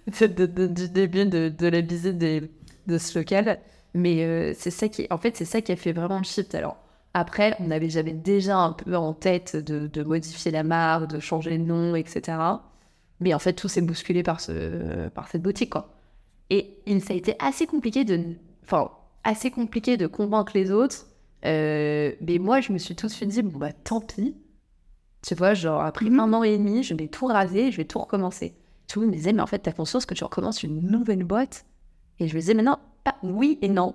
[0.06, 2.48] de- de- de- du début de, de la visite des-
[2.88, 3.60] de ce local.
[3.94, 6.54] Mais euh, c'est ça qui, en fait, c'est ça qui a fait vraiment le shift.
[6.54, 6.76] Alors,
[7.14, 11.20] après, on avait, j'avais déjà un peu en tête de, de modifier la marque, de
[11.20, 12.38] changer le nom, etc.
[13.20, 15.94] Mais en fait, tout s'est bousculé par, ce, par cette boutique, quoi.
[16.50, 18.20] Et ça a été assez compliqué de,
[18.64, 18.90] enfin,
[19.24, 21.06] assez compliqué de convaincre les autres.
[21.44, 24.36] Euh, mais moi, je me suis tout de suite dit, bon, bah, tant pis.
[25.26, 26.20] Tu vois, genre, après Mhm.
[26.20, 28.54] un an et demi, je vais tout raser, je vais tout recommencer.
[28.86, 31.24] Tout le monde me disait, mais en fait, t'as conscience que tu recommences une nouvelle
[31.24, 31.66] boîte
[32.20, 33.94] Et je me disais, mais non, pas oui et non.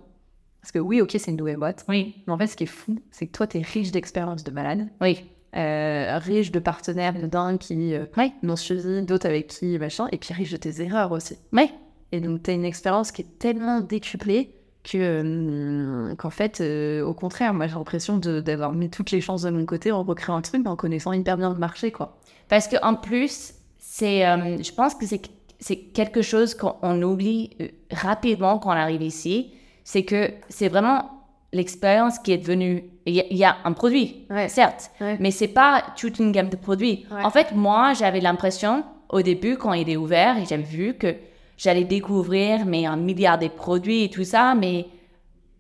[0.62, 1.86] Parce que oui, ok, c'est une nouvelle boîte.
[1.90, 2.16] Oui.
[2.26, 4.52] Mais en fait, ce qui est fou, c'est que toi, tu es riche d'expériences de
[4.52, 5.20] malade, Oui.
[5.58, 8.32] euh, riche de partenaires de dingue qui euh, Oui.
[8.44, 11.36] m'ont suivi, d'autres avec qui, machin, et puis riche de tes erreurs aussi.
[11.52, 11.70] Oui.
[12.14, 17.04] Et donc, tu as une expérience qui est tellement décuplée que, euh, qu'en fait, euh,
[17.06, 20.04] au contraire, moi, j'ai l'impression de- d'avoir mis toutes les chances de mon côté en
[20.04, 22.18] recréant un truc, mais en connaissant hyper bien le marché, quoi.
[22.50, 25.22] Parce que en plus, c'est, euh, je pense que c'est,
[25.60, 29.54] c'est quelque chose qu'on on oublie euh, rapidement quand on arrive ici.
[29.84, 31.10] C'est que c'est vraiment
[31.52, 32.84] l'expérience qui est devenue.
[33.06, 34.48] Il y, a- il y a un produit, Ouais.
[34.50, 35.18] certes, Ouais.
[35.20, 37.06] mais c'est pas toute une gamme de produits.
[37.12, 37.24] Ouais.
[37.24, 41.16] En fait, moi, j'avais l'impression au début quand il est ouvert, et j'avais vu que
[41.58, 44.88] j'allais découvrir mais un milliard de produits et tout ça, mais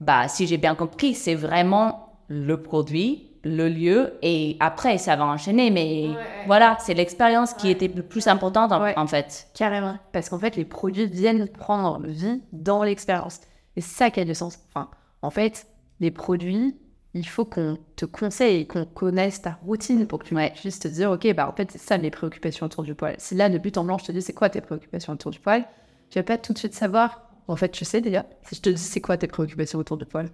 [0.01, 5.25] bah si j'ai bien compris, c'est vraiment le produit, le lieu et après ça va
[5.25, 5.69] enchaîner.
[5.71, 6.09] Mais
[6.47, 8.97] voilà, c'est l'expérience qui était le plus importante en, Ouais.
[8.97, 9.47] en fait.
[9.53, 9.97] Carrément.
[10.11, 13.41] Parce qu'en fait, les produits viennent prendre vie dans l'expérience.
[13.75, 14.59] Et c'est ça qui a du sens.
[14.69, 14.89] Enfin,
[15.21, 15.67] en fait,
[15.99, 16.75] les produits,
[17.13, 21.11] il faut qu'on te conseille, qu'on connaisse ta routine pour que tu puisses te dire,
[21.11, 23.15] ok, bah en fait, c'est ça mes préoccupations autour du poil.
[23.19, 25.39] Si là, de but en blanc, je te dis, c'est quoi tes préoccupations autour du
[25.39, 25.65] poil,
[26.09, 27.21] tu vas pas tout de suite savoir.
[27.47, 28.25] En fait, je sais déjà.
[28.43, 30.29] Si je te dis, c'est quoi tes préoccupations autour du poil?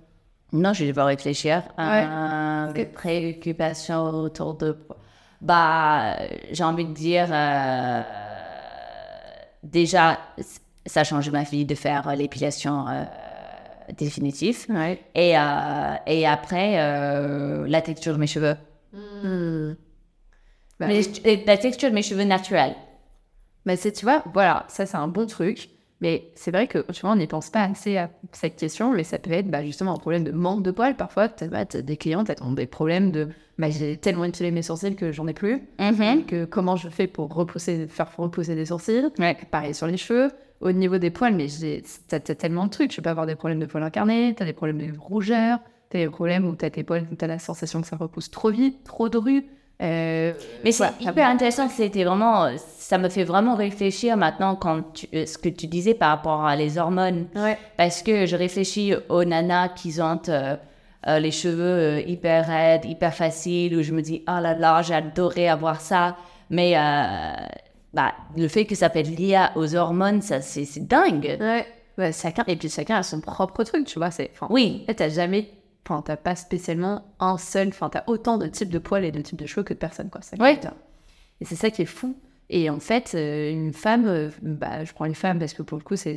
[0.51, 1.63] Non, je vais devoir réfléchir.
[1.77, 4.77] Euh, des préoccupations autour de.
[5.41, 6.15] Bah,
[6.51, 7.27] j'ai envie de dire.
[7.31, 8.01] euh,
[9.63, 10.19] déjà,
[10.85, 13.03] ça a changé ma vie de faire l'épilation euh,
[13.97, 14.65] définitive.
[14.69, 14.99] Ouais.
[15.15, 16.75] Et, euh, et après,
[17.67, 18.55] la texture de mes cheveux.
[20.79, 22.75] Bah, Mais les- et la texture de mes cheveux naturels.
[23.65, 25.69] Mais c'est, tu vois, voilà, ça c'est un bon truc.
[26.01, 29.03] Mais c'est vrai que, tu vois, on n'y pense pas assez à cette question, mais
[29.03, 30.95] ça peut être bah, justement un problème de manque de poils.
[30.95, 34.61] Parfois, tu as des clients qui ont des problèmes de bah, j'ai tellement épilé mes
[34.61, 35.67] sourcils que j'en ai plus.
[35.79, 36.25] Mhm.
[36.25, 39.07] Que comment je fais pour repousser, faire repousser des sourcils?
[39.19, 39.37] Ouais.
[39.51, 40.31] Pareil sur les cheveux.
[40.61, 41.47] Au niveau des poils, mais
[42.07, 42.91] t'as t'as tellement de trucs.
[42.91, 45.59] Tu peux avoir des problèmes de poils incarnés, t'as des problèmes de rougeur,
[45.89, 48.83] t'as des problèmes où t'as tes poils, t'as la sensation que ça repousse trop vite,
[48.83, 49.45] trop dru.
[49.81, 50.33] Euh,
[50.65, 55.25] Mais c'est hyper intéressant, c'était vraiment, ça me fait vraiment réfléchir maintenant quand tu- euh,
[55.25, 57.27] ce que tu disais par rapport à les hormones.
[57.35, 57.57] Ouais.
[57.77, 60.57] Parce que je réfléchis aux nanas qui ont euh,
[61.07, 65.47] euh, les cheveux hyper raides, hyper faciles, où je me dis, oh là là, j'adorais
[65.47, 66.17] avoir ça.
[66.49, 66.73] Mais
[67.93, 71.37] bah, le fait que ça peut être lié aux hormones, ça, c'est dingue.
[71.39, 71.65] Ouais.
[71.97, 74.09] Ouais, chacun, et puis chacun a son propre truc, tu vois.
[74.11, 75.49] C'est, enfin, Oui, t'as jamais.
[75.89, 77.69] Enfin, t'as pas spécialement un seul.
[77.69, 80.09] Enfin, t'as autant de types de poils et de types de cheveux que de personnes,
[80.11, 80.21] quoi.
[80.21, 80.59] Ça Ouais.
[81.41, 82.15] Et c'est ça qui est fou.
[82.51, 84.05] Et en fait, euh, une femme.
[84.07, 86.15] euh, bah, je prends une femme parce que pour le coup, c'est.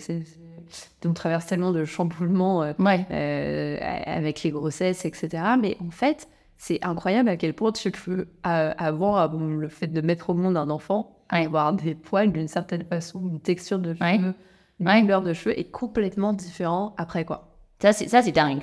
[1.05, 3.07] On traverse tellement de chamboulements euh, ouais.
[3.11, 5.43] euh, avec les grossesses, etc.
[5.61, 9.87] Mais en fait, c'est incroyable à quel point tu peux euh, avoir bon, le fait
[9.89, 11.47] de mettre au monde un enfant, Ouais.
[11.47, 14.17] avoir des poils d'une certaine façon, une texture de Ouais.
[14.19, 14.35] cheveux,
[14.81, 17.57] une couleur de cheveux est complètement différent après, quoi.
[17.81, 18.63] Ça, c'est ça, c'est dingue.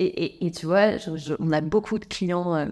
[0.00, 2.66] Et, et, et tu vois, je- je- on a beaucoup de clients, euh,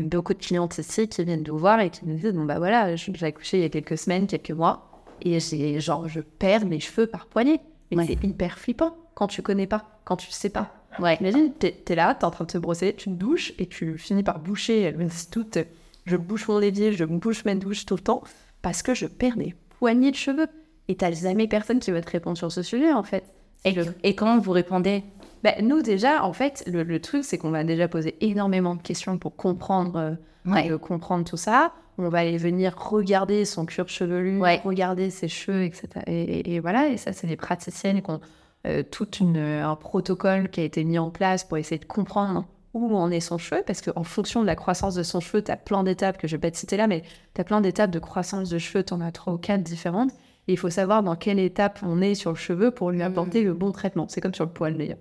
[0.00, 2.96] beaucoup de clientes ici qui viennent nous voir et qui nous disent, bon bah voilà,
[2.96, 6.80] j'ai accouché il y a quelques semaines, quelques mois, et j'ai genre, je perds mes
[6.80, 7.60] cheveux par poignée.
[7.90, 8.06] Mais Ouais.
[8.06, 10.72] c'est hyper flippant quand tu connais pas, quand tu sais pas.
[10.98, 11.16] Ouais.
[11.20, 13.98] Imagine, t'es es là, t'es en train de te brosser, tu te douches et tu
[13.98, 14.90] finis par boucher.
[14.92, 15.64] Disent toutes, euh,
[16.06, 18.22] je bouche mon évier, je bouche ma douche tout le temps
[18.62, 20.46] parce que je perds des poignées de cheveux.
[20.88, 23.24] Et t'as jamais personne qui va te répondre sur ce sujet en fait.
[23.66, 25.04] Et, et comment vous répondez?
[25.42, 28.82] Ben, nous, déjà, en fait, le, le truc, c'est qu'on va déjà poser énormément de
[28.82, 30.14] questions pour comprendre, euh,
[30.50, 30.70] Ouais.
[30.70, 31.72] euh, comprendre tout ça.
[31.98, 34.60] On va aller venir regarder son cuir chevelu, Ouais.
[34.64, 35.88] regarder ses cheveux, etc.
[36.06, 38.20] Et, et- et voilà, et ça, c'est les praticiennes qui ont
[38.66, 42.46] euh, tout euh, un protocole qui a été mis en place pour essayer de comprendre
[42.74, 45.50] où en est son cheveu, parce qu'en fonction de la croissance de son cheveu, tu
[45.50, 47.02] as plein d'étapes que je vais pas te citer là, mais
[47.34, 50.10] tu as plein d'étapes de croissance de cheveux, tu en as trois ou quatre différentes.
[50.48, 53.42] Et il faut savoir dans quelle étape on est sur le cheveu pour lui apporter
[53.42, 54.06] le bon traitement.
[54.08, 54.98] C'est comme sur le poil d'ailleurs.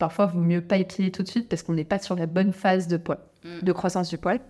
[0.00, 2.26] Parfois, il vaut mieux pas épiler tout de suite parce qu'on n'est pas sur la
[2.26, 3.18] bonne phase de poil,
[3.62, 4.40] de croissance du poil.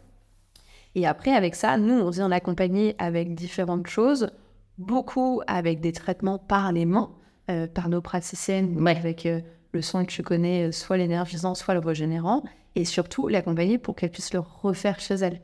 [0.95, 4.31] Et après, avec ça, nous, on vient l'accompagner avec différentes choses,
[4.79, 7.11] beaucoup avec des traitements par les mains,
[7.51, 8.97] euh, par nos praticiennes, Ouais.
[8.97, 9.41] avec euh,
[9.73, 12.43] le soin que tu connais, euh, soit l'énergisant, soit le régénérant,
[12.77, 15.41] et surtout l'accompagner pour qu'elle puisse le refaire chez elle.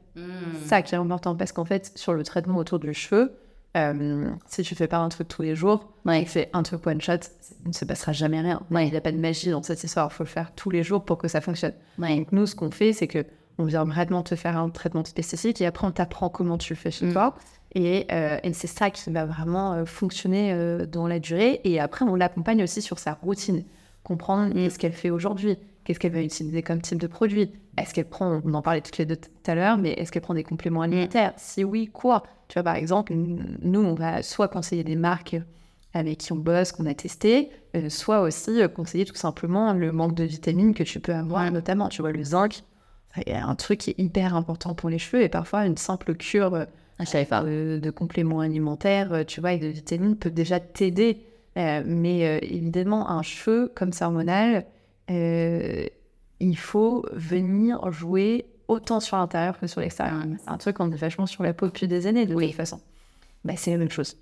[0.67, 3.37] Ça qui est important parce qu'en fait, sur le traitement autour du cheveu,
[3.77, 6.23] euh, si tu fais pas un truc tous les jours, Ouais.
[6.23, 7.13] tu fais un truc one shot,
[7.65, 8.63] il ne se passera jamais rien.
[8.71, 10.83] Il n'y a pas de magie dans cette histoire, il faut le faire tous les
[10.83, 11.75] jours pour que ça fonctionne.
[11.99, 12.17] Ouais.
[12.17, 13.25] Donc nous, ce qu'on fait, c'est que
[13.59, 16.79] on vient vraiment te faire un traitement spécifique et après on t'apprend comment tu le
[16.79, 17.13] fais chez Mm.
[17.13, 17.35] toi.
[17.75, 21.61] Et, euh, et c'est ça qui va vraiment euh, fonctionner dans la durée.
[21.65, 23.65] Et après, on l'accompagne aussi sur sa routine,
[24.03, 27.51] comprendre qu'est-ce qu'elle fait aujourd'hui, qu'est-ce qu'elle va utiliser comme type de produit.
[27.77, 30.23] Est-ce qu'elle prend, on en parlait toutes les deux tout à l'heure, mais est-ce qu'elle
[30.23, 31.33] prend des compléments alimentaires?
[31.37, 32.23] Si oui, quoi?
[32.49, 35.37] Tu vois, par exemple, nous, on va soit conseiller des marques
[35.93, 39.93] avec qui on bosse, qu'on a testé, euh, soit aussi euh, conseiller tout simplement le
[39.93, 42.63] manque de vitamines que tu peux avoir, notamment, tu vois, le zinc,
[43.15, 46.55] c'est un truc qui est hyper important pour les cheveux et parfois une simple cure
[46.55, 46.65] euh,
[46.99, 51.27] Ah, de compléments alimentaires, tu vois, et de vitamines peut déjà t'aider.
[51.57, 54.67] Mais évidemment, un cheveu comme ça hormonal,
[55.11, 55.87] euh,
[56.41, 60.23] il faut venir jouer autant sur l'intérieur que sur l'extérieur.
[60.43, 62.81] C'est un truc qu'on dit vachement sur la peau depuis des années, de toute façon.
[63.45, 64.17] Bah, c'est la même chose.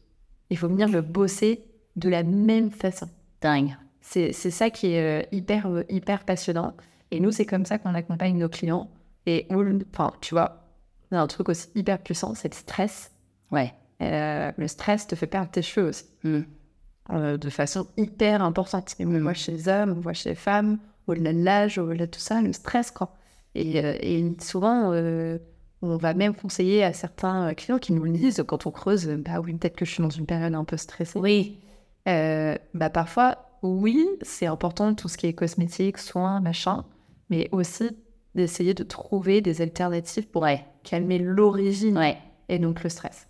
[0.50, 1.64] Il faut venir le bosser
[1.96, 3.08] de la même façon.
[3.40, 3.76] Dingue.
[4.00, 6.74] C'est c'est ça qui est euh, hyper, euh, hyper passionnant.
[7.10, 8.90] Et nous, c'est comme ça qu'on accompagne nos clients.
[9.26, 10.64] Et on enfin, tu vois,
[11.10, 13.12] on a un truc aussi hyper puissant, c'est le stress.
[13.50, 13.72] Ouais.
[14.02, 18.94] Euh, le stress te fait perdre tes cheveux aussi, euh, de façon hyper importante.
[18.98, 21.78] Et on le voit chez les hommes, on voit chez les femmes, au-delà de l'âge,
[21.78, 23.14] au-delà de tout ça, le stress, quoi.
[23.54, 25.38] Et, euh, et souvent, euh,
[25.82, 29.06] on va même conseiller à certains euh, clients qui nous le disent quand on creuse,
[29.08, 31.18] bah oui, peut-être que je suis dans une période un peu stressée.
[31.18, 31.60] Oui.
[32.06, 36.84] Bah parfois, oui, c'est important tout ce qui est cosmétique, soins, machin,
[37.30, 37.90] mais aussi
[38.34, 40.64] d'essayer de trouver des alternatives pour Ouais.
[40.82, 42.18] calmer l'origine Ouais.
[42.48, 43.28] et donc le stress.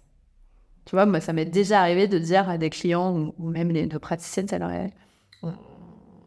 [0.87, 3.87] Tu vois, moi, ça m'est déjà arrivé de dire à des clients ou, même les,
[3.87, 4.91] nos praticiennes salariales,
[5.43, 5.53] on-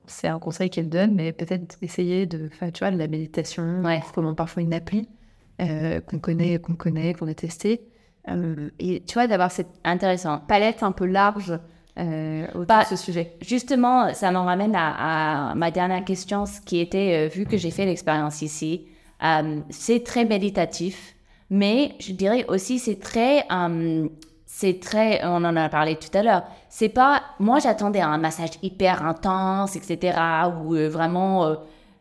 [0.08, 3.82] c'est un conseil qu'elles donnent, mais peut-être essayer de faire, tu vois, de la méditation,
[3.84, 4.02] Ouais.
[4.16, 5.08] comment parfois une appli
[5.62, 7.82] euh, qu'on connaît, qu'on connaît, qu'on a testé.
[8.30, 10.40] Euh, et tu vois, d'avoir cette Intéressant.
[10.48, 11.58] palette un peu large
[11.98, 13.34] euh, autour Bah, de ce sujet.
[13.42, 17.58] Justement, ça m'en ramène à, à ma dernière question, ce qui était, euh, vu que
[17.58, 18.88] j'ai fait l'expérience ici,
[19.70, 21.16] c'est très méditatif,
[21.50, 23.46] mais je dirais aussi c'est très,
[24.50, 28.52] c'est très, on en a parlé tout à l'heure, c'est pas, moi j'attendais un massage
[28.64, 30.18] hyper intense, etc.,
[30.64, 31.56] ou euh, vraiment euh,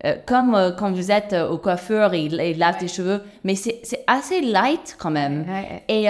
[0.05, 3.83] euh, comme quand vous êtes au coiffeur et il, il lave tes cheveux, mais c'est
[4.07, 5.45] assez light quand même.
[5.49, 5.83] Ouais.
[5.89, 6.07] Et,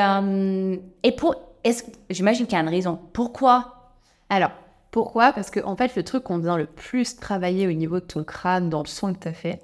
[1.03, 1.37] et pour,
[2.11, 2.99] j'imagine qu'il y a une raison.
[3.15, 3.93] Pourquoi?
[4.29, 4.51] Alors,
[4.91, 5.33] pourquoi?
[5.33, 8.25] Parce que en fait, le truc qu'on vient le plus travailler au niveau de ton
[8.25, 9.61] crâne dans le soin que tu as fait,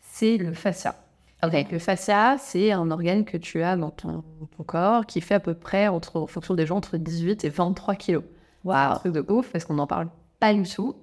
[0.00, 0.96] c'est le fascia.
[1.44, 1.66] Ok.
[1.70, 4.24] Le fascia, c'est un organe que tu as dans ton,
[4.56, 7.48] ton corps qui fait à peu près, entre, en fonction des gens, entre 18 et
[7.50, 8.22] 23 kilos.
[8.64, 8.98] C'est un Waouh.
[8.98, 10.08] truc de ouf parce qu'on n'en parle
[10.40, 10.96] pas du tout.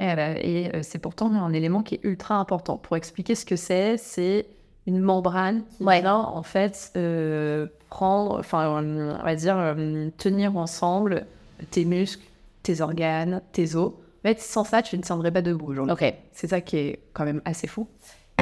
[0.00, 2.78] Euh, et euh, c'est pourtant un élément qui est ultra important.
[2.78, 4.46] Pour expliquer ce que c'est, c'est
[4.86, 6.00] une membrane qui Ouais.
[6.00, 11.26] vient en fait euh, prendre, enfin euh, on va dire euh, tenir ensemble
[11.70, 12.24] tes muscles,
[12.62, 13.88] tes organes, tes os.
[13.92, 15.66] En fait, sans ça, tu ne tiendrais pas debout.
[15.72, 15.92] aujourd'hui.
[15.92, 16.14] Ok.
[16.32, 17.86] C'est ça qui est quand même assez fou.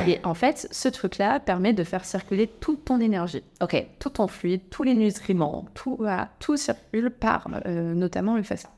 [0.09, 3.87] Et en fait, ce truc-là permet de faire circuler toute ton énergie, Ok.
[3.99, 8.71] tout ton fluide, tous les nutriments, tout, voilà, tout circule par euh, notamment le fascia.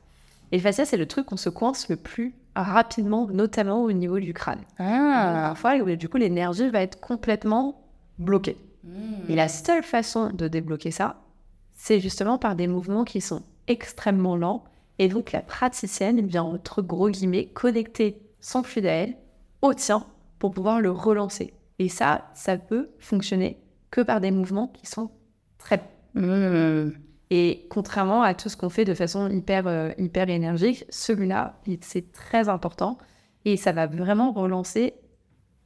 [0.51, 4.19] Et le fascia, c'est le truc qu'on se coince le plus rapidement, notamment au niveau
[4.19, 4.61] du crâne.
[4.77, 5.47] Ah.
[5.49, 7.81] Parfois, euh, du coup, l'énergie va être complètement
[8.19, 8.57] bloquée.
[9.29, 11.21] Et la seule façon de débloquer ça,
[11.73, 14.63] c'est justement par des mouvements qui sont extrêmement lents.
[14.99, 19.17] Et donc, la praticienne vient, entre gros guillemets, connecter son fluide à elle
[19.61, 20.05] au tien
[20.41, 21.53] pour pouvoir le relancer.
[21.79, 23.59] Et ça, ça peut fonctionner
[23.91, 25.11] que par des mouvements qui sont
[25.57, 25.79] très
[26.13, 26.89] Hmm.
[27.29, 31.79] et contrairement à tout ce qu'on fait de façon hyper, euh, hyper énergique, celui-là, il-
[31.81, 32.97] c'est très important.
[33.45, 34.93] Et ça va vraiment relancer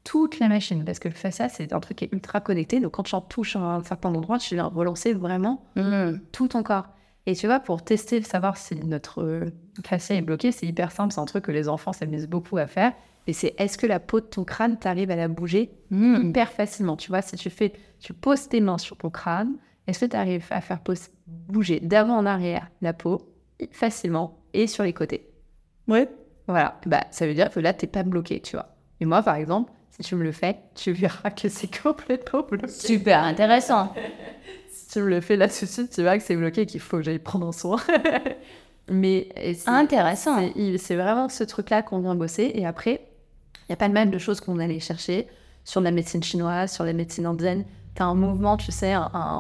[0.03, 0.85] toute la machine.
[0.85, 2.79] Parce que le fascia, c'est un truc qui est ultra connecté.
[2.79, 6.17] Donc quand tu en touches à un certain endroit, tu viens relancer vraiment Hmm.
[6.31, 6.89] tout ton corps.
[7.25, 9.49] Et tu vois, pour tester, savoir si notre euh,
[9.83, 11.11] fascia est bloqué, c'est hyper simple.
[11.11, 12.93] C'est un truc que les enfants s'amusent beaucoup à faire.
[13.27, 16.27] Et c'est est-ce que la peau de ton crâne, t'arrive à la bouger Hmm.
[16.29, 16.95] hyper facilement?
[16.95, 19.55] Tu vois, si tu fais, tu poses tes mains sur ton crâne,
[19.87, 20.79] est-ce que tu arrives à faire
[21.27, 23.21] bouger d'avant en arrière la peau
[23.71, 25.27] facilement et sur les côtés?
[25.87, 26.07] Ouais.
[26.47, 26.79] Voilà.
[26.85, 28.75] Bah, ça veut dire que là, t'es pas bloqué, tu vois.
[28.99, 32.67] Et moi, par exemple, si tu me le fais, tu verras que c'est complètement bloqué.
[32.67, 33.93] Super intéressant.
[34.69, 36.65] Si tu me le fais là tout de suite, tu verras que c'est bloqué et
[36.67, 37.77] qu'il faut que j'aille prendre soin.
[38.89, 39.29] Mais
[39.65, 40.37] Intéressant.
[40.77, 42.51] c'est vraiment ce truc-là qu'on vient bosser.
[42.53, 43.01] Et après,
[43.67, 45.27] il y a pas mal de choses qu'on allait chercher
[45.63, 47.65] sur la médecine chinoise, sur la médecine indienne.
[47.95, 48.93] Tu as un mouvement, tu sais,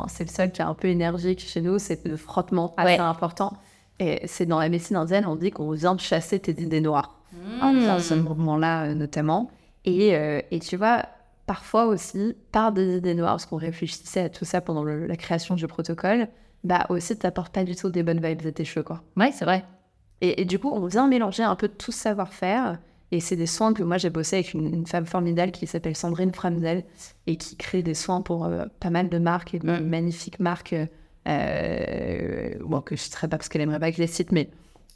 [0.07, 2.99] c'est le seul qui est un peu énergique chez nous, c'est le frottement assez Ouais.
[2.99, 3.53] important.
[3.99, 7.19] Et c'est dans la médecine indienne, on dit qu'on vient de chasser tes idées noires.
[7.61, 7.79] Hmm.
[7.81, 9.51] faisant ce mouvement-là, euh, notamment.
[9.83, 11.05] Et, euh, et tu vois,
[11.45, 15.15] parfois aussi, par des idées noires, parce qu'on réfléchissait à tout ça pendant le- la
[15.17, 16.27] création du protocole,
[16.63, 19.01] bah aussi, t'apportes pas du tout des bonnes vibes à tes cheveux, quoi.
[19.17, 19.65] Ouais, c'est vrai.
[20.21, 22.79] Et, et du coup, on vient mélanger un peu tout ce savoir-faire.
[23.15, 25.95] Et c'est des soins que moi j'ai bossé avec une, une femme formidable qui s'appelle
[25.95, 26.83] Sandrine Framzel
[27.27, 30.75] et qui crée des soins pour euh, pas mal de marques et de magnifiques marques.
[31.27, 34.33] Euh, bon, que je ne citerai pas parce qu'elle aimerait pas que je les cite,
[34.33, 34.49] mais,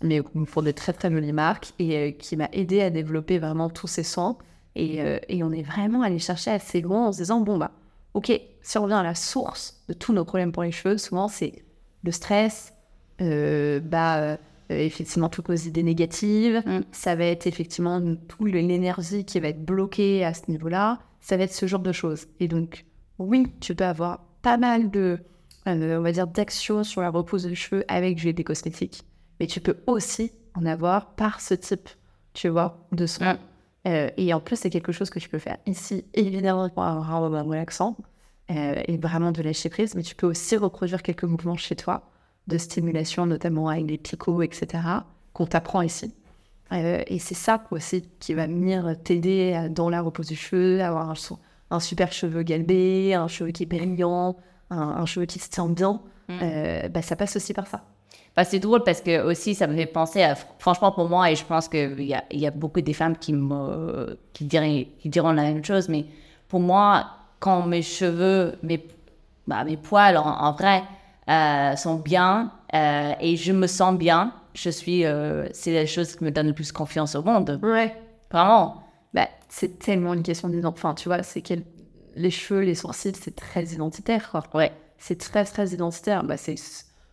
[0.04, 3.70] mais pour des très très jolies marques et euh, qui m'a aidé à développer vraiment
[3.70, 4.38] tous ces soins.
[4.76, 7.72] Et, euh, et on est vraiment allé chercher assez loin en se disant bon, bah,
[8.16, 11.30] ok, si on revient à la source de tous nos problèmes pour les cheveux, souvent
[11.30, 11.64] c'est
[12.04, 12.74] le stress,
[13.22, 14.38] euh, bah, euh, euh,
[14.70, 16.64] effectivement toutes nos idées négatives.
[16.66, 16.82] Mm.
[16.92, 21.00] Ça va être effectivement toute l'énergie qui va être bloquée à ce niveau-là.
[21.20, 22.28] Ça va être ce genre de choses.
[22.40, 22.86] Et donc,
[23.18, 25.20] oui, tu peux avoir pas mal de,
[25.68, 29.04] euh, on va dire, d'actions sur la repose de cheveux avec du des cosmétiques.
[29.40, 31.90] Mais tu peux aussi en avoir par ce type,
[32.34, 33.34] tu vois, de soins.
[33.34, 33.40] Mm.
[33.88, 37.14] Euh, et en plus, c'est quelque chose que tu peux faire ici, évidemment, pour avoir
[37.14, 37.98] un moment relaxant
[38.52, 39.96] euh, et vraiment de lâcher prise.
[39.96, 42.10] Mais tu peux aussi reproduire quelques mouvements chez toi
[42.50, 44.84] de stimulation, notamment avec les picots, etc.,
[45.34, 46.14] qu'on t'apprend ici.
[46.72, 51.14] Euh, et c'est ça aussi qui va venir t'aider dans la repose du cheveu, avoir
[51.72, 54.36] un, super cheveu galbé, un cheveu qui est brillant,
[54.70, 56.02] un, un cheveu qui se tient bien.
[56.28, 56.40] Mm.
[56.42, 57.82] Euh, bah, ça passe aussi par ça.
[58.36, 61.36] Bah, c'est drôle parce que aussi ça me fait penser à franchement pour moi et
[61.36, 65.10] je pense qu'il y a, y a beaucoup des femmes qui me qui diraient qui
[65.10, 66.06] diront la même chose mais
[66.48, 67.08] pour moi
[67.40, 68.86] quand mes cheveux mes
[69.48, 70.84] bah, mes poils en, en vrai
[71.30, 76.16] euh, sont bien euh, et je me sens bien je suis euh, c'est la chose
[76.16, 77.96] qui me donne le plus confiance au monde Ouais.
[78.32, 80.80] vraiment Bah, c'est tellement une question d'identité.
[80.88, 81.54] Enfin, tu vois, c'est que
[82.16, 84.30] les cheveux, les sourcils, c'est très identitaire.
[84.32, 84.44] Quoi.
[84.54, 86.24] ouais C'est très, très identitaire.
[86.24, 86.56] Bah, c'est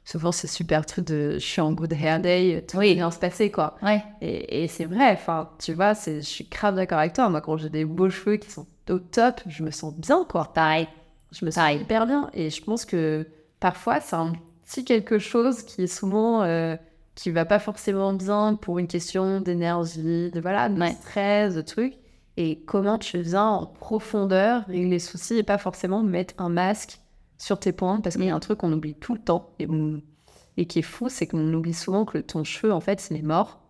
[0.05, 2.95] souvent ce super truc de je suis en good hair day, tout Oui.
[2.95, 3.77] bien se passer, quoi.
[3.83, 7.29] ouais Et, et c'est vrai, enfin, tu vois, je suis grave d'accord avec toi.
[7.29, 10.51] Moi, quand j'ai des beaux cheveux qui sont au top, je me sens bien, quoi.
[10.55, 10.89] pareil
[11.33, 11.81] Je me sens Pareil.
[11.83, 12.31] hyper bien.
[12.35, 13.27] Et je pense que
[13.61, 14.33] parfois, c'est un
[14.65, 16.43] petit quelque chose qui est souvent.
[16.43, 16.77] euh,
[17.15, 20.93] qui va pas forcément bien pour une question d'énergie, de voilà, de Ouais.
[20.93, 21.95] stress, de trucs.
[22.37, 27.01] Et comment tu viens en profondeur régler les soucis et pas forcément mettre un masque
[27.39, 29.67] sur tes points parce qu'il y a un truc qu'on oublie tout le temps et,
[29.67, 30.03] on-
[30.59, 33.61] et qui est fou, c'est qu'on oublie souvent que ton cheveu, en fait, c'est mort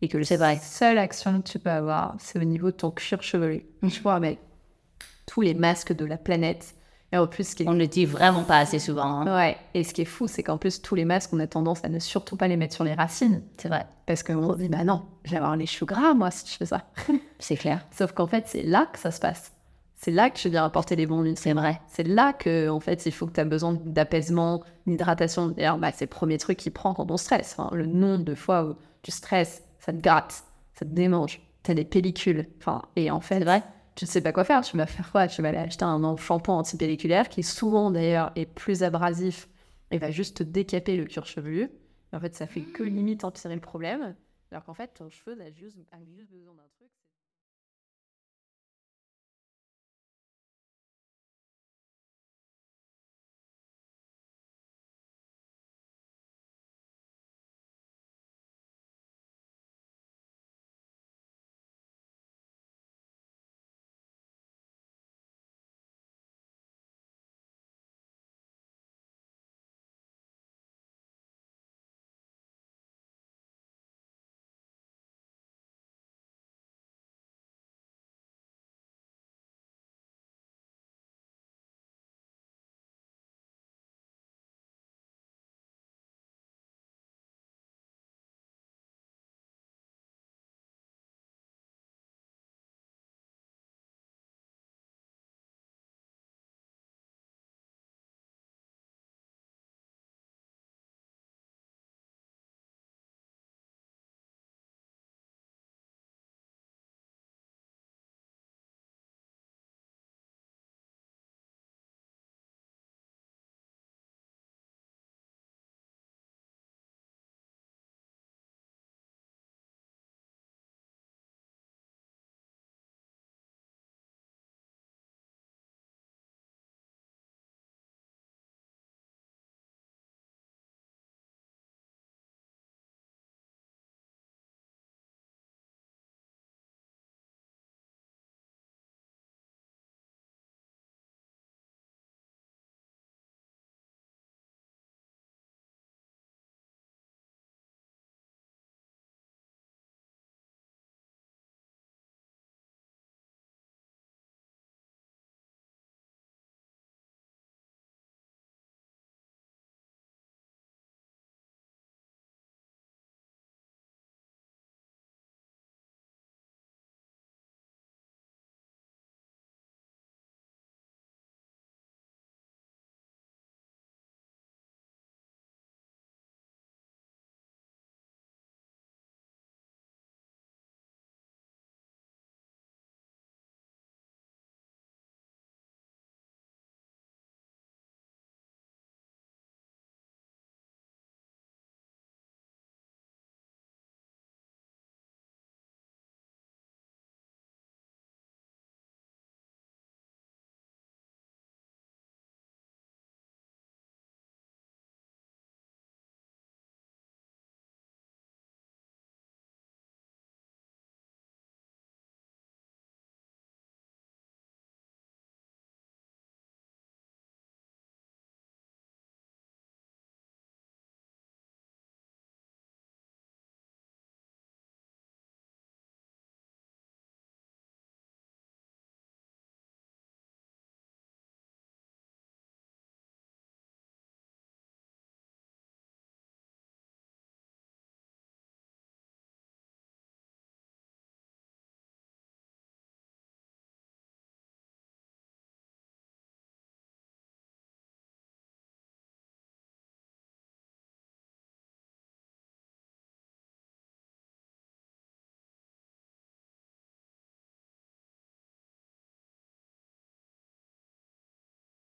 [0.00, 3.20] et que la seule action que tu peux avoir, c'est au niveau de ton cuir
[3.20, 3.66] chevelu.
[3.82, 4.38] Je vois, mais
[5.26, 6.76] tous les masques de la planète.
[7.12, 9.36] Et en plus, ce qui est on le dit vraiment pas assez souvent hein.
[9.36, 11.84] Ouais, et ce qui est fou, c'est qu'en plus, tous les masques, on a tendance
[11.84, 13.42] à ne surtout pas les mettre sur les racines.
[13.58, 16.30] c'est vrai Parce qu'on se dit, bah non, je vais avoir les cheveux gras, moi,
[16.30, 16.86] si je fais ça.
[17.38, 19.52] c'est clair Sauf qu'en fait, c'est là que ça se passe.
[19.94, 21.60] C'est là que je viens apporter les bons c'est nutriments.
[21.60, 25.48] vrai C'est là que, en fait, il faut que tu as besoin d'apaisement, d'hydratation.
[25.48, 27.54] D'ailleurs, bah, c'est le premier truc qui prend quand on stresse.
[27.56, 30.44] Enfin, le nombre de fois où tu stresses, ça te gratte,
[30.74, 31.40] ça te démange.
[31.62, 32.48] Tu as des pellicules.
[32.58, 33.62] Enfin, et en fait, c'est vrai
[33.94, 35.28] tu ne sais pas quoi faire, tu vas faire quoi?
[35.28, 39.48] Tu vas aller acheter un shampoing antipelliculaire qui souvent d'ailleurs est plus abrasif
[39.90, 41.70] et va juste te décaper le cuir chevelu.
[42.12, 44.14] En fait, ça fait que limite empirer le problème.
[44.50, 46.90] Alors qu'en fait, ton cheveu a juste, a juste besoin d'un truc.